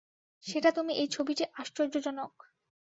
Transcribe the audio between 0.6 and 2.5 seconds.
তুমি এই ছবিটি আশ্চর্যজনক।